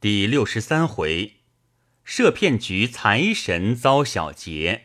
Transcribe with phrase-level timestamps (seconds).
[0.00, 1.40] 第六十三回，
[2.04, 4.84] 设骗局财神遭小劫，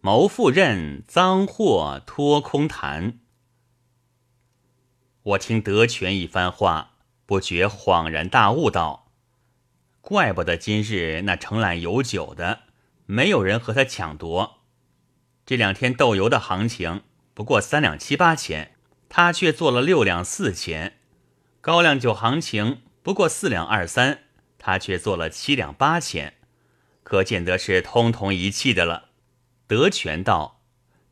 [0.00, 3.18] 谋赴任赃货脱空谈。
[5.22, 6.92] 我听德全一番话，
[7.26, 9.12] 不觉恍然大悟道
[10.00, 12.60] ：“怪不得今日那承揽有酒的，
[13.04, 14.62] 没有人和他抢夺。
[15.44, 17.02] 这两天豆油的行情
[17.34, 18.74] 不过三两七八钱，
[19.10, 20.92] 他却做了六两四钱；
[21.60, 24.20] 高粱酒行情不过四两二三。”
[24.66, 26.34] 他却做了七两八钱，
[27.04, 29.10] 可见得是通同一气的了。
[29.68, 30.60] 德全道，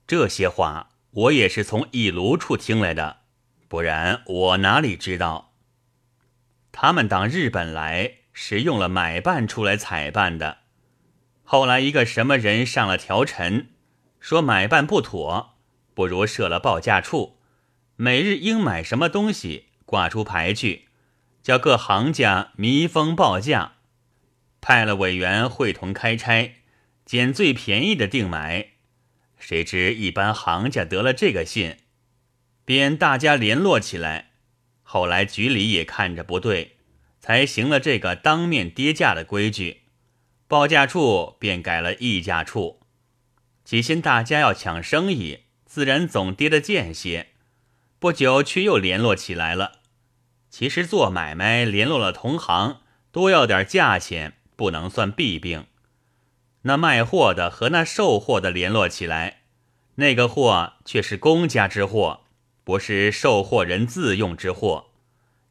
[0.09, 3.19] 这些话我也是从一炉处听来的，
[3.69, 5.53] 不然我哪里知道？
[6.73, 10.59] 他们当日本来是用了买办出来采办的，
[11.45, 13.69] 后来一个什么人上了条陈，
[14.19, 15.55] 说买办不妥，
[15.95, 17.39] 不如设了报价处，
[17.95, 20.89] 每日应买什么东西挂出牌去。
[21.45, 23.75] 叫各行家密封报价，
[24.63, 26.55] 派了委员会同开差，
[27.05, 28.71] 捡最便宜的定买。
[29.39, 31.77] 谁知一般行家得了这个信，
[32.65, 34.31] 便大家联络起来。
[34.83, 36.79] 后来局里也看着不对，
[37.21, 39.83] 才行了这个当面跌价的规矩。
[40.49, 42.81] 报价处便改了议价处。
[43.67, 47.29] 起先大家要抢生意，自然总跌得贱些。
[47.99, 49.81] 不久却又联络起来了。
[50.57, 55.67] 其实做买卖联络了同行，多要点价钱不能算弊病。
[56.63, 59.41] 那卖货的和那售货的联络起来，
[59.97, 62.21] 那个货却是公家之货，
[62.63, 64.91] 不是售货人自用之货，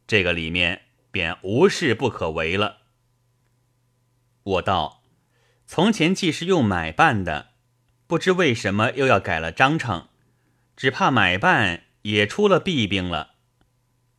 [0.06, 2.78] 这个里面便无事不可为了。
[4.42, 5.02] 我道：
[5.66, 7.48] 从前既是用买办的，
[8.06, 10.08] 不知为什么又要改了章程，
[10.74, 13.33] 只怕买办也出了弊病了。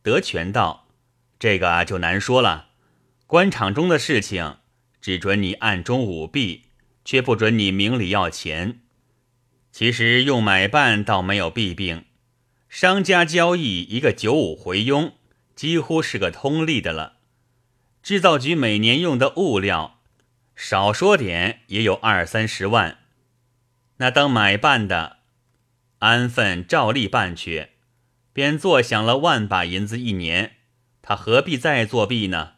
[0.06, 0.86] 德全道
[1.36, 2.68] ：“这个就难说了。
[3.26, 4.58] 官场中的事情，
[5.00, 6.66] 只准你暗中舞弊，
[7.04, 8.82] 却不准你明里要钱。
[9.72, 12.04] 其实用买办倒没有弊病，
[12.68, 15.14] 商家交易一个九五回佣，
[15.56, 17.14] 几乎是个通例的了。
[18.00, 19.98] 制造局每年用的物料，
[20.54, 22.98] 少说点也有二三十万。
[23.96, 25.16] 那当买办的，
[25.98, 27.70] 安分照例办去。”
[28.36, 30.56] 便坐享了万把银子一年，
[31.00, 32.56] 他何必再作弊呢？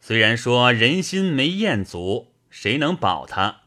[0.00, 3.60] 虽然说人心没验足，谁能保他？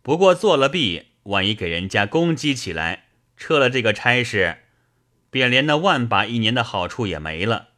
[0.00, 3.06] 不过做了弊，万一给人家攻击起来，
[3.36, 4.58] 撤了这个差事，
[5.28, 7.70] 便连那万把一年的好处也没了。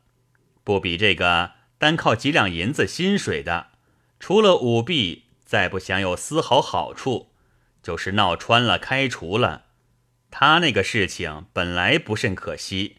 [0.63, 3.69] 不比这个单靠几两银子薪水的，
[4.21, 7.31] 除了舞弊，再不享有丝毫好处，
[7.83, 9.65] 就是闹穿了，开除了。
[10.31, 12.99] 他那个事情本来不甚可惜，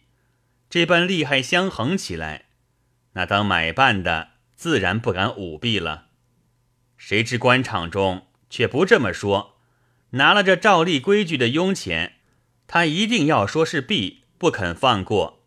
[0.70, 2.46] 这般利害相衡起来，
[3.14, 6.08] 那当买办的自然不敢舞弊了。
[6.98, 9.58] 谁知官场中却不这么说，
[10.12, 12.16] 拿了这照例规矩的佣钱，
[12.66, 15.46] 他一定要说是弊，不肯放过。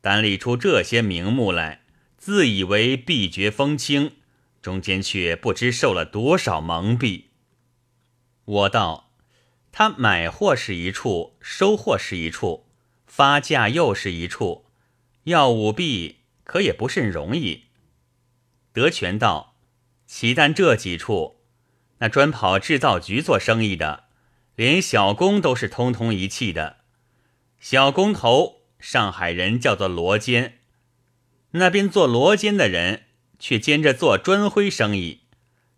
[0.00, 1.82] 单立出这些名目来，
[2.16, 4.12] 自以为必绝风清，
[4.62, 7.24] 中间却不知受了多少蒙蔽。
[8.44, 9.05] 我道。
[9.78, 12.64] 他买货是一处，收货是一处，
[13.06, 14.64] 发价又是一处，
[15.24, 17.64] 要舞弊可也不甚容易。
[18.72, 19.54] 德全道，
[20.06, 21.42] 岂但这几处，
[21.98, 24.04] 那专跑制造局做生意的，
[24.54, 26.78] 连小工都是通通一气的。
[27.60, 30.60] 小工头，上海人叫做罗坚，
[31.50, 33.02] 那边做罗坚的人
[33.38, 35.24] 却兼着做砖灰生意，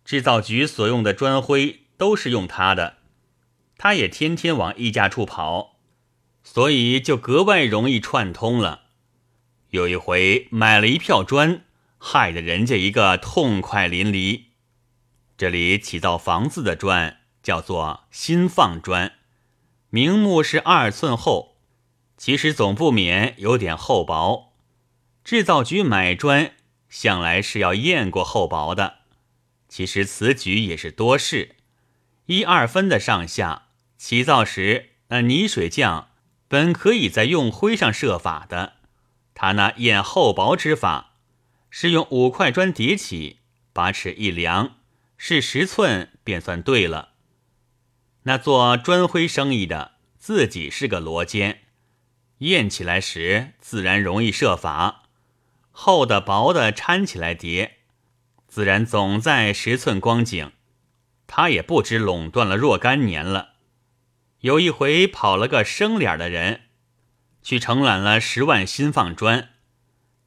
[0.04, 2.97] 制造局所用的砖灰都是用他的。
[3.78, 5.76] 他也天天往议价处跑，
[6.42, 8.82] 所以就格外容易串通了。
[9.70, 11.64] 有一回买了一票砖，
[11.96, 14.46] 害得人家一个痛快淋漓。
[15.36, 19.12] 这里起造房子的砖叫做新放砖，
[19.90, 21.58] 明目是二寸厚，
[22.16, 24.54] 其实总不免有点厚薄。
[25.22, 26.54] 制造局买砖
[26.88, 29.02] 向来是要验过厚薄的，
[29.68, 31.54] 其实此举也是多事，
[32.26, 33.67] 一二分的上下。
[33.98, 36.10] 起灶时，那泥水匠
[36.46, 38.74] 本可以在用灰上设法的，
[39.34, 41.16] 他那验厚薄之法，
[41.68, 43.40] 是用五块砖叠起，
[43.72, 44.76] 把尺一量，
[45.16, 47.10] 是十寸便算对了。
[48.22, 51.62] 那做砖灰生意的自己是个罗奸，
[52.38, 55.08] 验起来时自然容易设法，
[55.72, 57.78] 厚的薄的掺起来叠，
[58.46, 60.52] 自然总在十寸光景。
[61.26, 63.56] 他也不知垄断了若干年了。
[64.42, 66.60] 有一回跑了个生脸的人，
[67.42, 69.48] 去承揽了十万新放砖。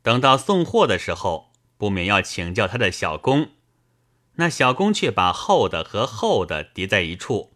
[0.01, 3.51] 等到送货的时候，不免要请教他的小工。
[4.35, 7.53] 那小工却把厚的和厚的叠在一处，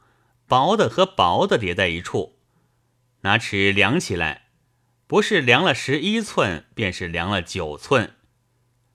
[0.48, 2.38] 薄的和薄的叠在一处，
[3.22, 4.50] 拿尺量起来，
[5.07, 8.16] 不是量了十一寸，便是量了九寸。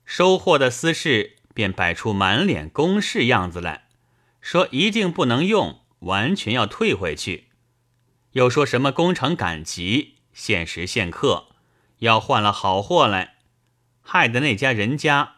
[0.06, 3.88] 收货的私事便摆出满脸公事样子来，
[4.40, 7.49] 说一定不能用，完全要退回去。
[8.32, 11.48] 又说什么工程赶集，限时限刻，
[11.98, 13.38] 要换了好货来，
[14.02, 15.36] 害得那家人家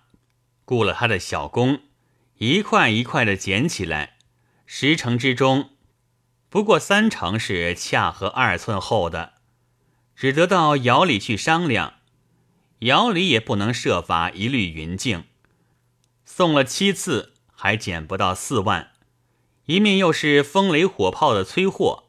[0.67, 1.81] 雇了他的小工。
[2.37, 4.19] 一块一块的捡起来，
[4.67, 5.71] 十成之中，
[6.50, 9.35] 不过三成是恰合二寸厚的，
[10.15, 11.95] 只得到窑里去商量。
[12.81, 15.25] 窑里也不能设法一律匀净，
[16.25, 18.91] 送了七次还捡不到四万，
[19.67, 22.09] 一面又是风雷火炮的催货，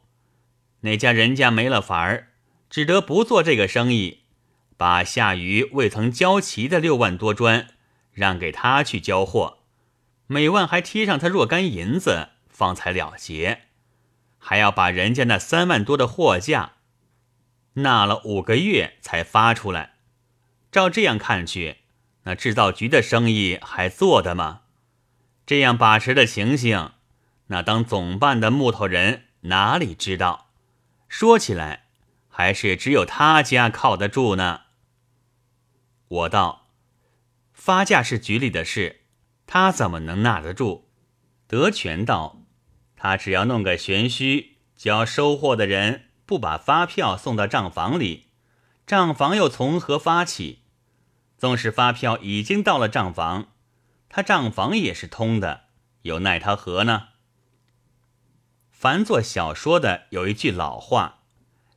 [0.84, 2.30] 那家人家没了法儿，
[2.70, 4.24] 只得不做这个生意，
[4.76, 7.68] 把下余未曾交齐的六万多砖
[8.12, 9.60] 让给他去交货。
[10.28, 13.62] 每万还贴上他若干银子，方才了结，
[14.38, 16.74] 还要把人家那三万多的货价
[17.76, 19.94] 纳了五个月才发出来。
[20.72, 21.78] 照这样看去，
[22.24, 24.62] 那制造局的生意还做的吗？
[25.46, 26.92] 这样把持的情形，
[27.48, 30.50] 那当总办的木头人哪里知道？
[31.16, 31.84] 说起来，
[32.28, 34.62] 还是只有他家靠得住呢。
[36.08, 36.70] 我道，
[37.54, 39.02] 发价是局里的事。
[39.46, 40.90] 他怎么能纳得住？
[41.46, 42.42] 德全道，
[42.96, 48.30] 他只要弄个玄虚，叫收货的人不把发票送到账房里，
[48.88, 50.64] 账房又从何发起？
[51.38, 53.50] 纵使发票已经到了账房，
[54.10, 55.66] 他账房也是通的，
[56.02, 57.10] 又奈他何呢？
[58.84, 61.22] 凡做小说的有一句老话，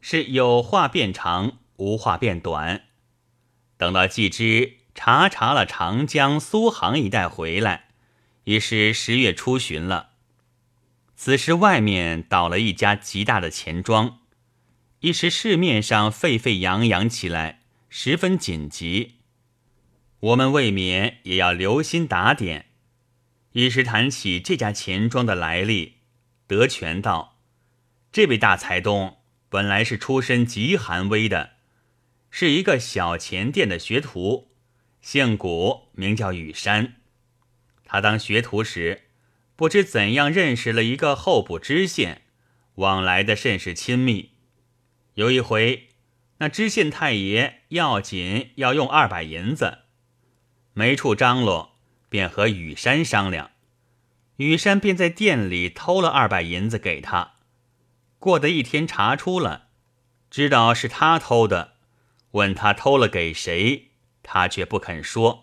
[0.01, 2.83] 是有话变长，无话变短。
[3.77, 4.79] 等到季之。
[4.93, 7.91] 查查了长江、苏杭一带回来，
[8.43, 10.15] 已是十月初旬了。
[11.15, 14.19] 此时外面倒了一家极大的钱庄，
[14.99, 19.17] 一时市面上沸沸扬扬起来，十分紧急。
[20.19, 22.71] 我们未免也要留心打点。
[23.53, 25.96] 一时谈起这家钱庄的来历，
[26.47, 27.39] 德全道：
[28.13, 31.55] 这位大财东本来是出身极寒微的，
[32.31, 34.53] 是一个小钱店的学徒。
[35.01, 36.97] 姓古，名叫雨山。
[37.85, 39.09] 他当学徒时，
[39.57, 42.23] 不知怎样认识了一个候补知县，
[42.77, 44.33] 往来的甚是亲密。
[45.15, 45.89] 有一回，
[46.39, 49.79] 那知县太爷要紧要用二百银子，
[50.75, 51.77] 没处张罗，
[52.09, 53.51] 便和雨山商量。
[54.37, 57.35] 雨山便在店里偷了二百银子给他。
[58.19, 59.69] 过得一天，查出了，
[60.31, 61.75] 知道是他偷的，
[62.33, 63.91] 问他偷了给谁。
[64.23, 65.43] 他却不肯说，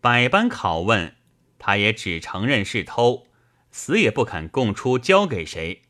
[0.00, 1.16] 百般拷问，
[1.58, 3.28] 他也只承认是偷，
[3.70, 5.82] 死也不肯供出交给谁。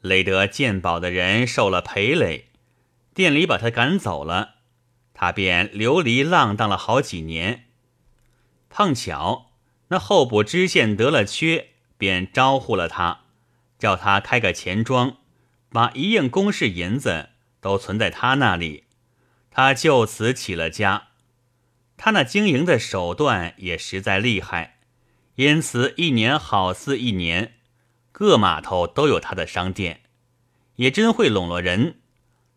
[0.00, 2.50] 累得鉴宝的人受了赔累，
[3.12, 4.56] 店里把他赶走了，
[5.12, 7.64] 他便流离浪荡了好几年。
[8.70, 9.50] 碰巧
[9.88, 13.20] 那候补知县得了缺，便招呼了他，
[13.78, 15.18] 叫他开个钱庄，
[15.70, 17.30] 把一应公事银子
[17.60, 18.84] 都存在他那里，
[19.50, 21.08] 他就此起了家。
[21.96, 24.78] 他那经营的手段也实在厉害，
[25.36, 27.54] 因此一年好似一年，
[28.12, 30.02] 各码头都有他的商店，
[30.76, 32.00] 也真会笼络人。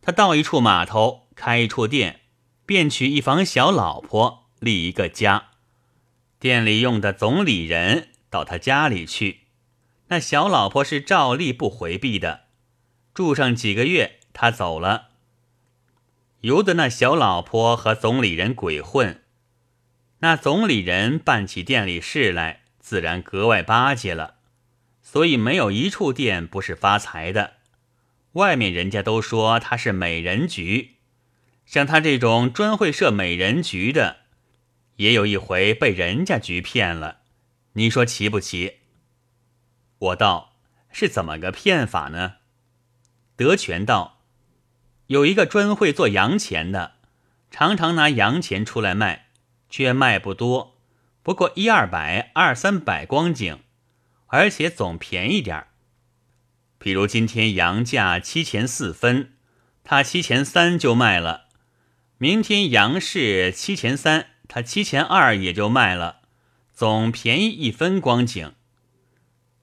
[0.01, 2.21] 他到一处码头开一处店，
[2.65, 5.48] 便娶一房小老婆，立一个家。
[6.39, 9.41] 店里用的总理人到他家里去，
[10.07, 12.45] 那小老婆是照例不回避的。
[13.13, 15.09] 住上几个月，他走了，
[16.39, 19.21] 由得那小老婆和总理人鬼混。
[20.19, 24.35] 那总理人办起店里事来，自然格外巴结了，
[25.01, 27.55] 所以没有一处店不是发财的。
[28.33, 30.95] 外面人家都说他是美人局，
[31.65, 34.21] 像他这种专会设美人局的，
[34.99, 37.19] 也有一回被人家局骗了。
[37.73, 38.79] 你说奇不奇？
[39.97, 40.53] 我道
[40.91, 42.35] 是怎么个骗法呢？
[43.35, 44.21] 德全道
[45.07, 46.95] 有一个专会做洋钱的，
[47.49, 49.25] 常常拿洋钱出来卖。
[49.71, 50.79] 却卖不多，
[51.21, 53.59] 不过一二百、二三百光景，
[54.25, 55.67] 而且总便宜点儿。
[56.79, 59.33] 譬如今天洋价七钱四分，
[59.83, 61.49] 他七钱三就卖了；
[62.17, 66.21] 明天洋市七钱三，他七钱二也就卖了，
[66.73, 68.55] 总便宜一分光景。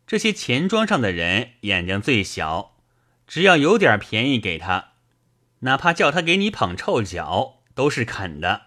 [0.07, 2.77] 这些钱庄上的人眼睛最小，
[3.27, 4.93] 只要有点便宜给他，
[5.59, 8.67] 哪怕叫他给你捧臭脚，都是肯的。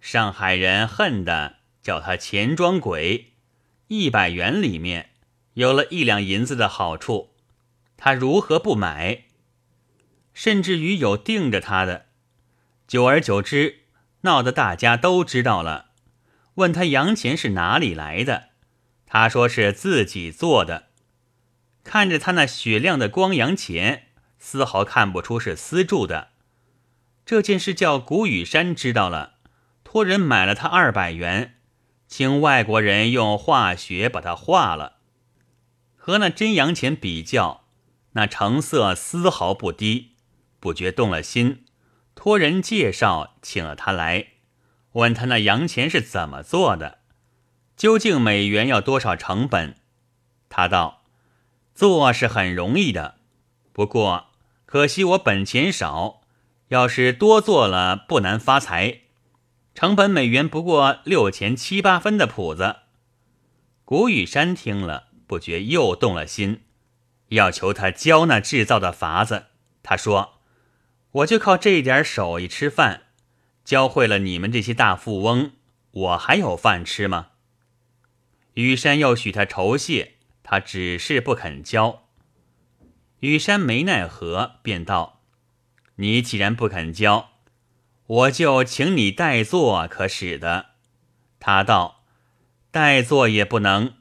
[0.00, 3.34] 上海人恨的叫他钱庄鬼，
[3.86, 5.10] 一百元里面
[5.54, 7.30] 有了一两银子的好处，
[7.96, 9.26] 他如何不买？
[10.34, 12.06] 甚至于有定着他的，
[12.88, 13.82] 久而久之，
[14.22, 15.86] 闹得大家都知道了。
[16.54, 18.50] 问他洋钱是哪里来的，
[19.06, 20.88] 他说是自己做的。
[21.82, 24.08] 看着他那雪亮的光洋钱，
[24.38, 26.28] 丝毫看不出是私铸的。
[27.24, 29.34] 这件事叫谷雨山知道了。
[29.82, 31.56] 托人买了他二百元，
[32.06, 34.98] 请外国人用化学把它化了，
[35.96, 37.64] 和那真洋钱比较，
[38.12, 40.12] 那成色丝毫不低，
[40.60, 41.64] 不觉动了心，
[42.14, 44.26] 托人介绍请了他来，
[44.92, 46.98] 问他那洋钱是怎么做的，
[47.76, 49.76] 究竟美元要多少成本？
[50.48, 51.02] 他道：
[51.74, 53.16] 做是很容易的，
[53.72, 54.26] 不过
[54.66, 56.20] 可惜我本钱少，
[56.68, 59.00] 要是多做了，不难发财。
[59.74, 62.76] 成本美元不过六钱七八分的谱子，
[63.84, 66.64] 谷雨山听了不觉又动了心，
[67.28, 69.46] 要求他教那制造的法子。
[69.82, 70.39] 他说
[71.12, 73.02] ：“我就靠这点手艺吃饭，
[73.64, 75.52] 教会了你们这些大富翁，
[75.90, 77.28] 我还有饭吃吗？”
[78.54, 82.08] 雨山又许他酬谢，他只是不肯教。
[83.20, 85.20] 雨山没奈何，便道
[85.96, 87.30] ：“你既然不肯教。”
[88.06, 90.70] 我就请你代做，可使得？
[91.38, 92.02] 他道
[92.72, 93.94] ：“代做也不能，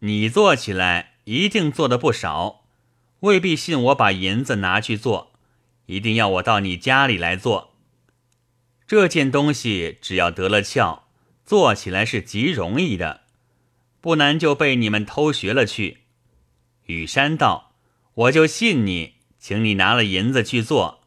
[0.00, 2.64] 你做起来一定做的不少，
[3.20, 5.31] 未必信我把银子拿去做，
[5.92, 7.74] 一定要我到你家里来做。
[8.86, 11.02] 这件东西只要得了窍，
[11.44, 13.24] 做起来是极容易的，
[14.00, 15.98] 不难就被你们偷学了去。”
[16.86, 17.74] 雨山道
[18.14, 21.02] ：“我就信你，请你拿了银子去做，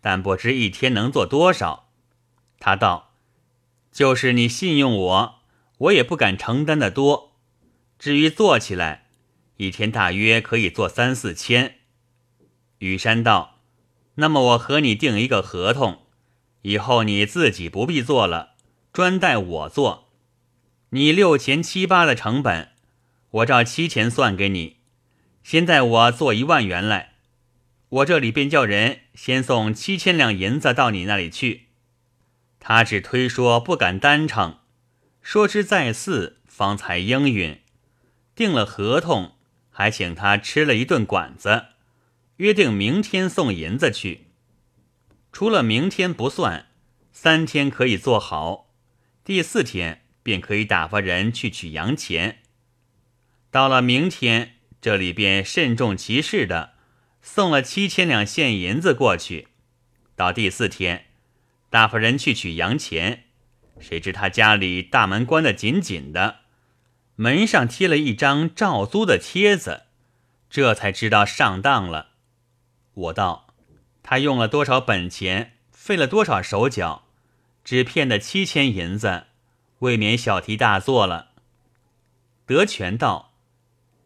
[0.00, 1.90] 但不知一天能做多少。”
[2.58, 3.14] 他道
[3.92, 5.34] ：“就是你信用我，
[5.78, 7.36] 我也不敢承担的多。
[8.00, 9.06] 至于做起来，
[9.58, 11.76] 一天大约可以做三四千。”
[12.78, 13.53] 雨山道
[14.16, 16.02] ：“那么我和你定一个合同，
[16.62, 18.54] 以后你自己不必做了，
[18.92, 20.12] 专待我做。
[20.90, 22.70] 你六钱七八的成本，
[23.30, 24.76] 我照七钱算给你。
[25.42, 27.14] 先带我做一万元来，
[27.88, 31.68] 我这里便叫人先送七千两银子到你那里去。”
[32.60, 34.58] 他只推说不敢单承，
[35.20, 37.60] 说之再四，方才应允。
[38.34, 39.32] 定了合同，
[39.70, 41.64] 还请他吃了一顿馆子，
[42.36, 44.26] 约定明天送银子去。
[45.32, 46.66] 除了明天不算，
[47.12, 48.70] 三天可以做好，
[49.24, 52.38] 第四天便可以打发人去取洋钱。
[53.50, 56.74] 到了明天，这里便慎重其事的
[57.22, 59.48] 送了七千两现银子过去。
[60.16, 61.06] 到第四天。
[61.70, 63.24] 打发人去取洋钱，
[63.80, 66.42] 谁知他家里大门关得紧紧的，
[67.16, 69.82] 门上贴了一张照租的帖子，
[70.48, 72.12] 这才知道上当了。
[72.94, 73.48] 我道：
[74.02, 77.04] 他用了多少本钱，费了多少手脚，
[77.64, 79.24] 只骗得七千银子，
[79.80, 81.32] 未免小题大做了。
[82.46, 83.32] 德全道：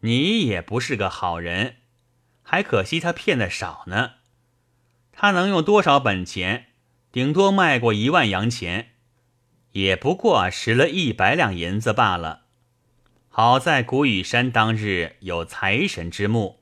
[0.01, 1.77] 你也不是个好人，
[2.41, 4.13] 还可惜他骗的少呢。
[5.11, 6.67] 他能用多少本钱？
[7.11, 8.91] 顶多卖过一万洋钱，
[9.71, 12.43] 也不过拾了一百两银子罢了。
[13.29, 16.61] 好在谷雨山当日有财神之目，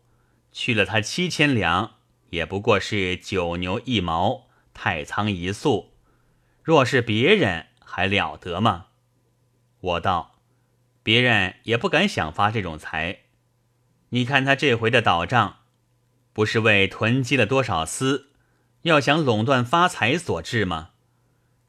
[0.51, 1.96] 去了他七千两，
[2.29, 5.93] 也不过是九牛一毛，太仓一粟。
[6.63, 8.87] 若是别人还了得吗？
[9.79, 10.39] 我道，
[11.03, 13.19] 别人也不敢想发这种财。
[14.09, 15.59] 你看他这回的倒账，
[16.33, 18.31] 不是为囤积了多少丝？
[18.83, 20.91] 要想垄断发财所致吗？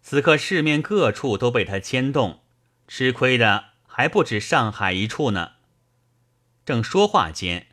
[0.00, 2.40] 此刻市面各处都被他牵动，
[2.86, 5.52] 吃亏的还不止上海一处呢。
[6.64, 7.68] 正说话间，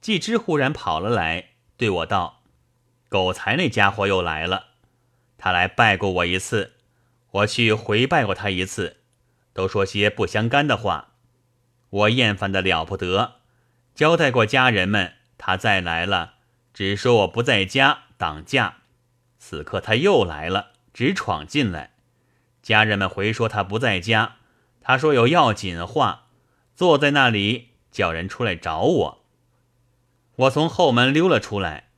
[0.00, 2.42] 季之忽然跑了来，对我道
[3.08, 4.68] ：“狗才那家伙又来了。
[5.36, 6.72] 他来拜过我一次，
[7.30, 8.98] 我去回拜过他一次，
[9.52, 11.08] 都说些不相干的话，
[11.90, 13.36] 我厌烦的了不得。
[13.94, 16.34] 交代过家人们，他再来了，
[16.72, 18.78] 只说我不在家挡驾。”
[19.38, 21.90] 此刻他又来了，直闯进来。
[22.62, 24.36] 家人们回说他不在家，
[24.80, 26.28] 他说有要紧话，
[26.74, 29.23] 坐在那里叫人出来找我。
[30.36, 31.90] 我从后门溜了出来，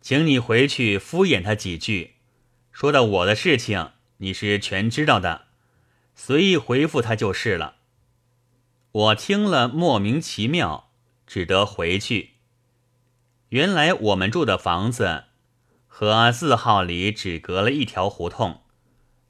[0.00, 2.16] 请你回去敷衍他几句，
[2.72, 5.46] 说到我的事情你是全知道的，
[6.14, 7.76] 随意回复他就是了。
[8.92, 10.90] 我听了莫名其妙，
[11.26, 12.34] 只得回去。
[13.50, 15.24] 原来我们住的房子。
[15.98, 18.60] 和字号里只隔了一条胡同，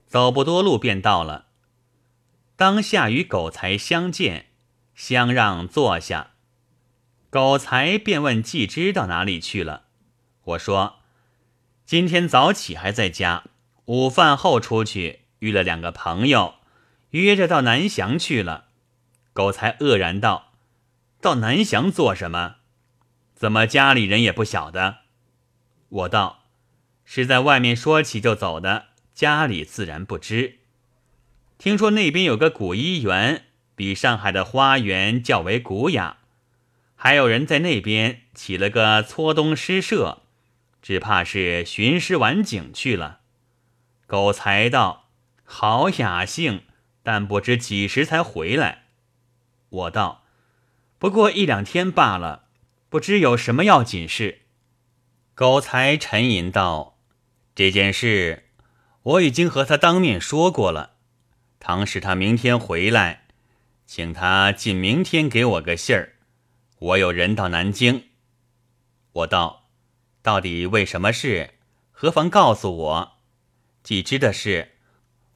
[0.09, 1.47] 走不多路便到了。
[2.57, 4.47] 当下与狗才相见，
[4.93, 6.33] 相让坐下。
[7.37, 9.83] 狗才便问季之到哪里去了。
[10.43, 11.00] 我说
[11.85, 13.45] ：“今天早起还在家，
[13.85, 16.55] 午饭后出去遇了两个朋友，
[17.11, 18.69] 约着到南翔去了。”
[19.35, 20.55] 狗才愕然道
[21.21, 22.55] ：“到南翔做什么？
[23.35, 25.00] 怎么家里人也不晓得？”
[25.90, 26.45] 我道
[27.05, 30.61] ：“是在外面说起就走的，家里自然不知。
[31.59, 36.16] 听说那边有个古医园，比上海的花园较为古雅，
[36.97, 40.23] 还有人在那边起了个搓东诗社。”
[40.83, 43.19] 只怕是寻诗玩景去了。
[44.07, 45.09] 狗才道
[45.43, 46.62] ：“好雅兴，
[47.03, 48.85] 但不知几时才回来。”
[49.69, 50.23] 我道
[51.00, 52.45] ：“不过一两天罢了，
[52.88, 54.43] 不知有什么要紧事。”
[55.35, 57.00] 狗才沉吟道
[57.57, 58.45] ：“这件事
[59.03, 60.93] 我已经和他当面说过了。
[61.59, 63.26] 倘使他明天回来，
[63.87, 66.12] 请他尽明天给我个信儿。
[66.78, 68.04] 我有人到南京。”
[69.12, 69.64] 我道。
[70.23, 71.54] 到底为什么事？
[71.92, 73.18] 何妨告诉我？
[73.85, 74.73] 既知的事，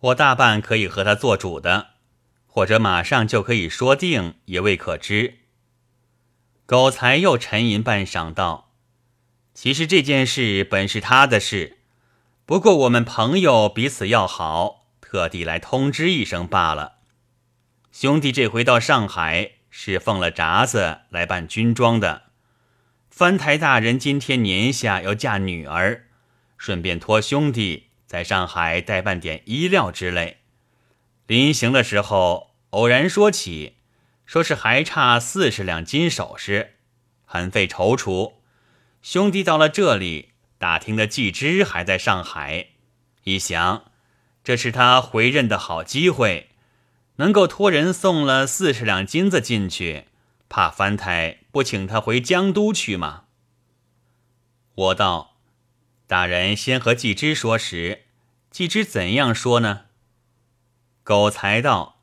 [0.01, 1.91] 我大半可以和他做主的，
[2.49, 5.39] 或者马上就可以说定，也未可知。
[6.67, 8.73] 狗才又沉吟半晌，道
[9.55, 11.79] ：“其实这件事本是他的事，
[12.45, 16.97] 不过我们朋友彼此要好，特地来通知一声罢了。
[17.93, 22.25] 兄弟这回到上海，是奉了札子来办军装的。”
[23.11, 26.07] 藩台大人今天年下要嫁女儿，
[26.57, 30.39] 顺便托兄弟在上海代办点衣料之类。
[31.27, 33.77] 临行的时候偶然说起，
[34.27, 36.75] 说是还差四十两金首饰，
[37.25, 38.35] 很费踌躇。
[39.03, 42.69] 兄弟到了这里，打听的季之还在上海，
[43.25, 43.91] 一想
[44.45, 46.50] 这是他回任的好机会，
[47.21, 50.07] 能够托人送了四十两金子进去。
[50.49, 53.25] 怕翻台不请他回江都去吗？
[54.75, 55.37] 我道
[56.09, 58.07] ：“大人先和季之说时，
[58.51, 59.83] 季之怎样说呢？”
[61.05, 62.01] 狗才道：“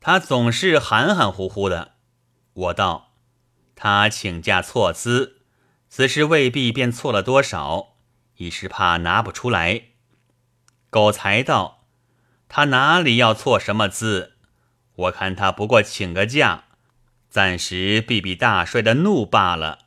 [0.00, 1.92] 他总是含含糊糊的。”
[2.52, 3.12] 我道
[3.76, 5.42] ：“他请假错资，
[5.88, 7.94] 此时未必便错了多少，
[8.38, 9.84] 一时怕拿不出来。”
[10.90, 11.84] 狗才道
[12.48, 14.32] ：“他哪里要错什么资？
[14.94, 16.64] 我看他不过请个假。”
[17.30, 19.86] 暂时避避大帅的怒罢了，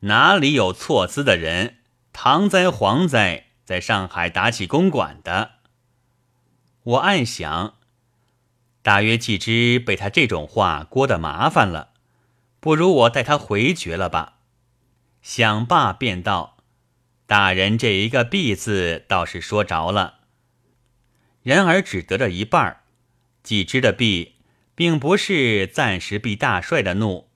[0.00, 1.78] 哪里有错资的人？
[2.12, 5.52] 唐灾黄灾在上海打起公馆的。
[6.82, 7.76] 我暗想，
[8.82, 11.92] 大约季之被他这种话过得麻烦了，
[12.60, 14.40] 不如我带他回绝了吧。
[15.22, 16.58] 想罢便道
[17.26, 20.16] ：“大人这一个避字倒是说着了，
[21.42, 22.82] 然而只得了一半儿。
[23.42, 24.32] 季之的避。”
[24.74, 27.28] 并不是暂时避大帅的怒，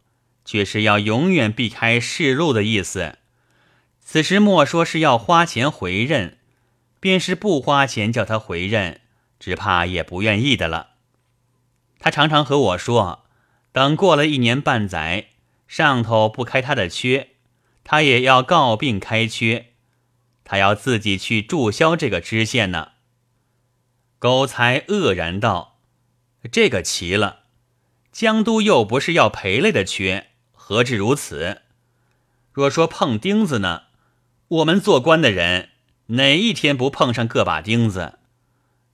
[0.44, 3.18] 却是要永远避开世路的意思。
[4.00, 6.38] 此时莫说是要花钱回任，
[6.98, 9.00] 便是不花钱叫他回任，
[9.38, 10.94] 只怕也不愿意的了。
[11.98, 13.26] 他常常和我说，
[13.72, 15.28] 等过了一年半载，
[15.66, 17.28] 上头不开他的缺，
[17.84, 19.66] 他也要告病开缺，
[20.42, 22.92] 他要自己去注销这个知县呢。
[24.18, 25.77] 狗才愕然道。
[26.50, 27.44] 这个奇了，
[28.12, 31.62] 江都又不是要赔来的缺，何至如此？
[32.52, 33.82] 若说碰钉子呢，
[34.48, 35.70] 我们做官的人
[36.06, 38.18] 哪一天不碰上个把钉子？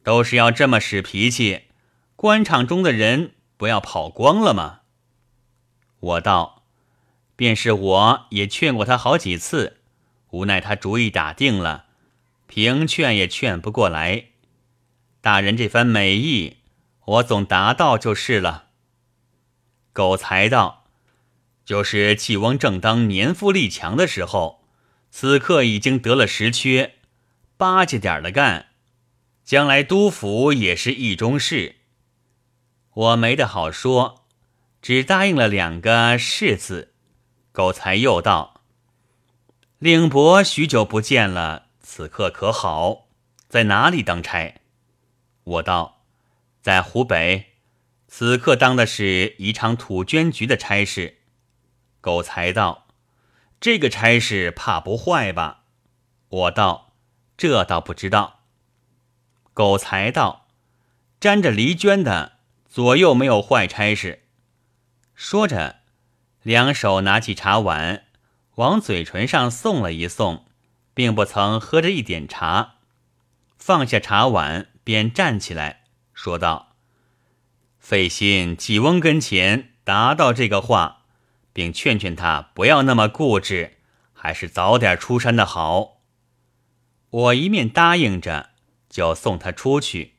[0.02, 1.62] 都是要这么使脾气，
[2.16, 4.80] 官场中的人不要跑光了吗？
[6.00, 6.64] 我道，
[7.36, 9.78] 便是我也劝过他好几次，
[10.30, 11.86] 无奈他主意打定了，
[12.46, 14.26] 凭劝也劝不过来。
[15.20, 16.58] 大人这番美意。
[17.06, 18.68] 我总答到就是了。
[19.92, 20.86] 狗才道
[21.64, 24.64] ：“就是季翁正当年富力强的时候，
[25.10, 26.94] 此刻已经得了实缺，
[27.56, 28.70] 巴结点的干，
[29.44, 31.76] 将来督府也是意中事。”
[32.94, 34.24] 我没得好说，
[34.80, 36.94] 只答应了两个“是”字。
[37.52, 38.62] 狗才又道
[39.78, 43.06] ：“令伯许久不见了，此刻可好？
[43.48, 44.60] 在哪里当差？”
[45.44, 45.93] 我道。
[46.64, 47.56] 在湖北，
[48.08, 51.18] 此刻当的是宜昌土捐局的差事。
[52.00, 52.86] 狗才道
[53.60, 55.64] ：“这个差事怕不坏吧？”
[56.30, 56.94] 我道
[57.36, 58.46] ：“这倒不知道。”
[59.52, 60.46] 狗才道
[61.20, 64.22] ：“沾着黎娟的，左右没有坏差事。”
[65.14, 65.80] 说着，
[66.42, 68.04] 两手拿起茶碗，
[68.54, 70.46] 往嘴唇上送了一送，
[70.94, 72.76] 并不曾喝着一点茶，
[73.58, 75.83] 放下茶碗，便站起来
[76.14, 76.76] 说道
[77.78, 81.02] ：“费心济翁跟前答到这个话，
[81.52, 83.78] 并劝劝他不要那么固执，
[84.14, 86.00] 还是早点出山的好。”
[87.10, 88.50] 我一面答应着，
[88.88, 90.14] 就送他出去。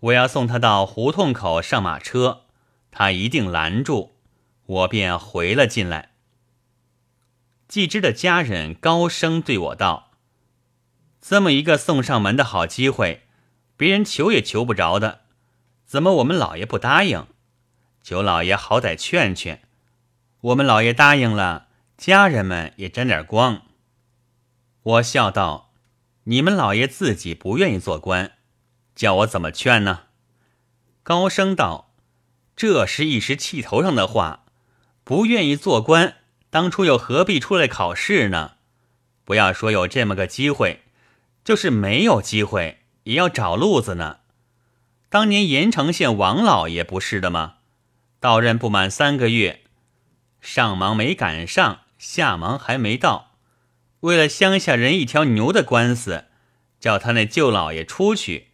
[0.00, 2.44] 我要送他到胡同口上马车，
[2.90, 4.16] 他一定拦住，
[4.64, 6.12] 我便回了进来。
[7.68, 10.12] 季之的家人高声对我道
[11.20, 13.23] ：“这么一个送上门的好机会，
[13.76, 15.22] 别人求也求不着的，
[15.84, 17.26] 怎么我们老爷不答应？
[18.02, 19.62] 九老爷好歹劝劝，
[20.40, 23.62] 我们老爷答应了，家人们也沾点光。”
[24.82, 25.72] 我笑道
[26.24, 28.32] ：“你们老爷自己不愿意做官，
[28.94, 30.04] 叫我怎么劝呢？”
[31.02, 31.94] 高声道
[32.54, 34.44] ：“这是一时气头上的话，
[35.02, 36.16] 不愿意做官。”
[36.50, 38.52] 当初又何必出来考试呢？
[39.24, 40.82] 不要说有这么个机会，
[41.42, 44.18] 就是没有机会，也要找路子呢。
[45.08, 47.54] 当年盐城县王老爷不是的吗？
[48.20, 49.62] 到任不满三个月，
[50.40, 53.36] 上忙没赶上，下忙还没到，
[54.00, 56.24] 为了乡下人一条牛的官司，
[56.80, 58.48] 叫他那舅老爷出去，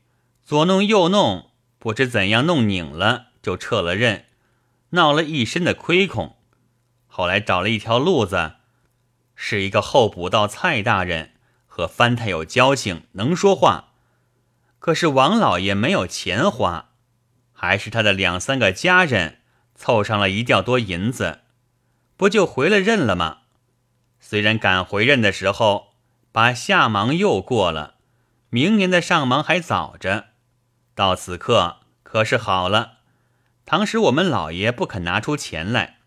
[0.44, 4.26] 左弄右弄，不知怎样弄拧了，就撤了任，
[4.90, 6.36] 闹了一身的亏空。
[7.06, 8.56] 后来找了一条路子，
[9.34, 11.32] 是一个候补道蔡大人，
[11.66, 13.89] 和藩太有交情，能说话。
[14.80, 16.90] 可是王老爷没有钱花，
[17.52, 19.40] 还是他的两三个家人
[19.76, 21.40] 凑上了一吊多银子，
[22.16, 23.42] 不就回了任了吗？
[24.18, 25.92] 虽然赶回任的时候
[26.32, 27.96] 把下忙又过了，
[28.48, 30.30] 明年的上忙还早着。
[30.94, 33.00] 到此刻可是好了，
[33.66, 35.98] 倘使我们老爷不肯拿出钱来。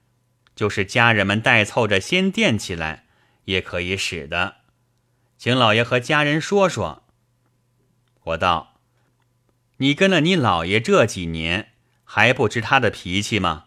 [0.56, 3.06] 就是家人们代凑着先垫起来，
[3.46, 4.56] 也可以使的，
[5.38, 7.03] 请老爷和家人说说。
[8.24, 8.76] 我道
[9.78, 13.66] ：“你跟了你老爷这几年，还不知他的脾气吗？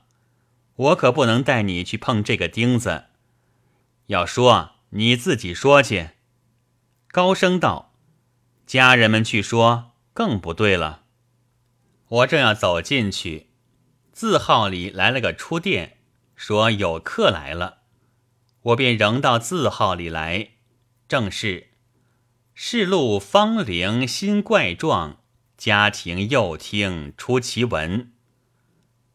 [0.77, 3.07] 我可不能带你去碰这个钉子。
[4.07, 6.11] 要说你自己说去。”
[7.09, 7.95] 高声道
[8.67, 11.03] ：“家人们去说更不对了。”
[12.09, 13.49] 我正要走进去，
[14.13, 15.95] 字号里来了个出店。
[16.37, 17.79] 说有客来了，
[18.61, 20.51] 我便仍到字号里来。
[21.09, 21.71] 正是
[22.59, 25.21] 世路芳龄新怪状，
[25.59, 28.13] 家庭又听出奇闻。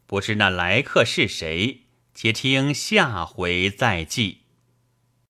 [0.06, 1.86] 不知那来客是谁？
[2.14, 4.41] 且听下回再记。